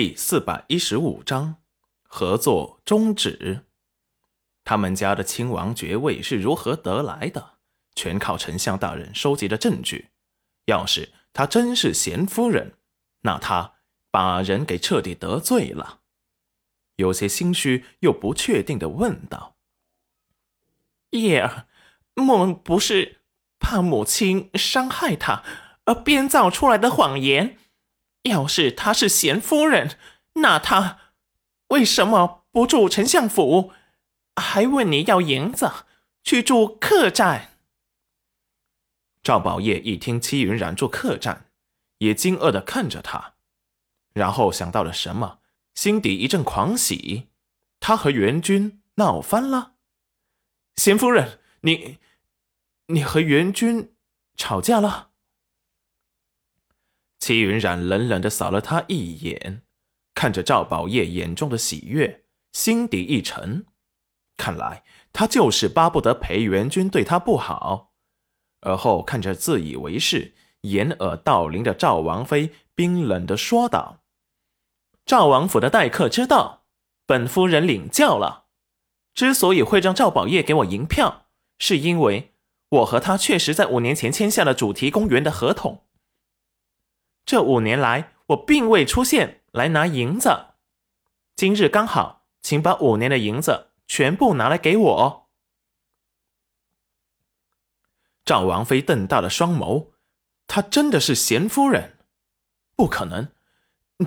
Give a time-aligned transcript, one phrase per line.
[0.00, 1.56] 第四百一十五章
[2.04, 3.64] 合作终止。
[4.62, 7.54] 他们家的亲王爵位是如何得来的？
[7.96, 10.10] 全靠丞相大人收集的证据。
[10.66, 12.74] 要是他真是贤夫人，
[13.22, 13.72] 那他
[14.12, 16.02] 把人给彻底得罪了。
[16.94, 19.56] 有些心虚又不确定的问道
[21.10, 21.66] ：“叶儿，
[22.14, 23.22] 莫不是
[23.58, 25.42] 怕母亲伤害他
[25.86, 27.58] 而编造出来的谎言？”
[28.22, 29.98] 要是她是贤夫人，
[30.34, 30.98] 那她
[31.68, 33.72] 为什么不住丞相府，
[34.36, 35.70] 还问你要银子
[36.22, 37.50] 去住客栈？
[39.22, 41.50] 赵宝业一听戚云染住客栈，
[41.98, 43.34] 也惊愕的看着他，
[44.14, 45.40] 然后想到了什么，
[45.74, 47.28] 心底一阵狂喜，
[47.78, 49.74] 他和元君闹翻了。
[50.76, 51.98] 贤夫人，你，
[52.86, 53.92] 你和元君
[54.36, 55.10] 吵架了？
[57.28, 59.60] 齐云染冷冷的扫了他一眼，
[60.14, 63.66] 看着赵宝业眼中的喜悦，心底一沉。
[64.38, 67.92] 看来他就是巴不得裴元君对他不好。
[68.62, 74.04] 而后看着自以为是、掩耳盗铃的赵王妃，冰冷的说道
[75.04, 76.64] ：“赵王府的待客之道，
[77.04, 78.46] 本夫人领教了。
[79.12, 81.26] 之所以会让赵宝业给我银票，
[81.58, 82.32] 是因为
[82.70, 85.84] 我和他确实在五年前签下了主题公园的合同。”
[87.28, 90.54] 这五年来，我并未出现来拿银子。
[91.36, 95.28] 今日刚好，请把五年的银子全部拿来给我。
[98.24, 99.88] 赵王妃瞪大了双眸，
[100.46, 101.98] 她真的是贤夫人？
[102.74, 103.30] 不可能，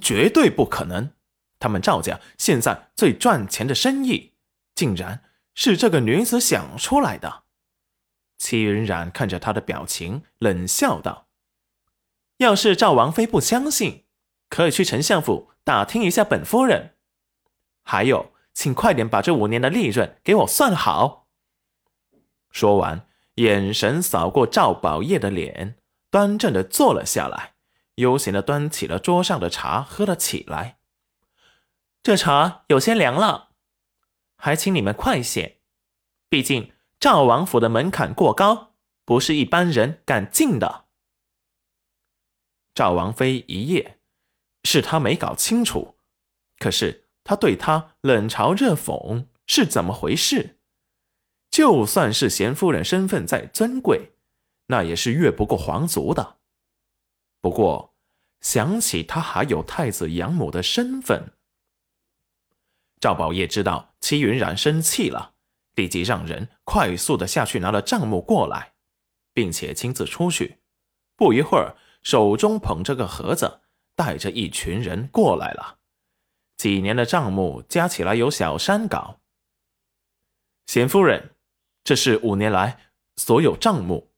[0.00, 1.10] 绝对不可能！
[1.58, 4.34] 他们赵家现在最赚钱的生意，
[4.76, 5.24] 竟然
[5.56, 7.42] 是这个女子想出来的。
[8.36, 11.27] 戚云染看着他的表情，冷笑道。
[12.38, 14.04] 要是赵王妃不相信，
[14.48, 16.96] 可以去丞相府打听一下本夫人。
[17.82, 21.26] 还有，请快点把这五年的利润给我算好。
[22.50, 25.76] 说完，眼神扫过赵宝业的脸，
[26.10, 27.54] 端正的坐了下来，
[27.96, 30.78] 悠闲的端起了桌上的茶喝了起来。
[32.02, 33.50] 这茶有些凉了，
[34.36, 35.58] 还请你们快些。
[36.28, 38.74] 毕竟赵王府的门槛过高，
[39.04, 40.87] 不是一般人敢进的。
[42.78, 43.98] 赵王妃一夜，
[44.62, 45.96] 是他没搞清楚，
[46.60, 50.60] 可是他对他冷嘲热讽是怎么回事？
[51.50, 54.12] 就算是贤夫人身份再尊贵，
[54.66, 56.36] 那也是越不过皇族的。
[57.40, 57.96] 不过
[58.42, 61.32] 想起他还有太子养母的身份，
[63.00, 65.34] 赵宝业知道戚云染生气了，
[65.74, 68.74] 立即让人快速的下去拿了账目过来，
[69.34, 70.58] 并且亲自出去。
[71.16, 71.76] 不一会儿。
[72.02, 73.60] 手中捧着个盒子，
[73.94, 75.78] 带着一群人过来了。
[76.56, 79.20] 几年的账目加起来有小山稿。
[80.66, 81.34] 贤夫人，
[81.84, 84.12] 这是五年来所有账目，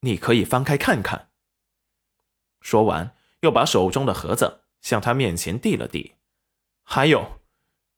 [0.00, 1.30] 你可以翻开看看。
[2.60, 6.16] 说完，又把手中的盒子向他面前递了递。
[6.82, 7.40] 还有，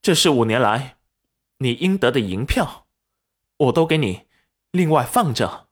[0.00, 0.98] 这是五年来
[1.58, 2.86] 你应得的银票，
[3.56, 4.26] 我都给你
[4.70, 5.63] 另外放着。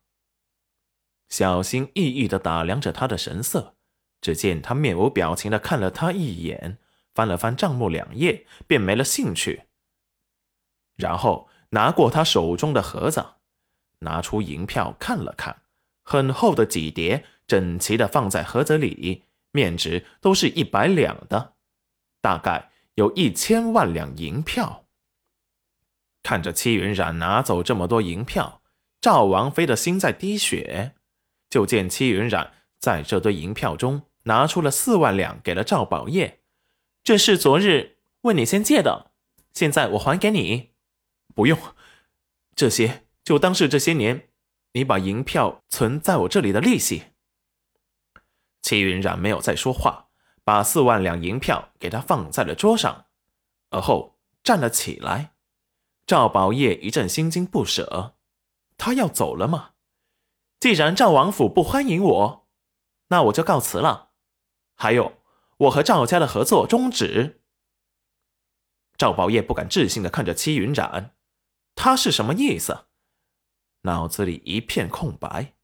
[1.29, 3.75] 小心翼翼的打量着他的神色，
[4.21, 6.77] 只见他面无表情的看了他一眼，
[7.13, 9.63] 翻了翻账目两页，便没了兴趣。
[10.95, 13.25] 然后拿过他手中的盒子，
[13.99, 15.63] 拿出银票看了看，
[16.03, 21.53] 很厚的几叠，整齐的放在盒子里，面值都是一百两的，
[22.21, 24.85] 大概有一千万两银票。
[26.21, 28.61] 看着戚云染拿走这么多银票，
[29.01, 30.93] 赵王妃的心在滴血。
[31.53, 36.41] 就见戚云染在这堆银票中拿出了四万两，给了赵宝业。
[37.03, 39.11] 这是昨日问你先借的，
[39.53, 40.71] 现在我还给你。
[41.35, 41.59] 不用，
[42.55, 44.29] 这些就当是这些年
[44.71, 47.03] 你把银票存在我这里的利息。
[48.63, 50.07] 戚云染没有再说话，
[50.43, 53.05] 把四万两银票给他放在了桌上，
[53.69, 55.35] 而后站了起来。
[56.07, 58.15] 赵宝业一阵心惊不舍，
[58.75, 59.72] 他要走了吗？
[60.63, 62.47] 既然赵王府不欢迎我，
[63.09, 64.11] 那我就告辞了。
[64.75, 65.21] 还有，
[65.57, 67.41] 我和赵家的合作终止。
[68.95, 71.17] 赵宝业不敢置信的看着戚云染，
[71.75, 72.85] 他是什么意思？
[73.81, 75.55] 脑子里一片空白。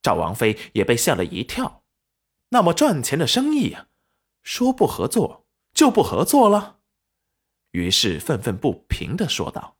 [0.00, 1.84] 赵王妃也被吓了一跳。
[2.48, 3.76] 那么赚钱的生意，
[4.42, 6.78] 说不合作就不合作了？
[7.72, 9.76] 于是愤愤不平的说道：“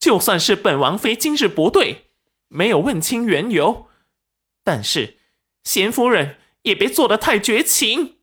[0.00, 2.06] 就算是本王妃今日不对。”
[2.52, 3.88] 没有问清缘由，
[4.62, 5.16] 但是
[5.64, 8.19] 贤夫人也别做的太绝情。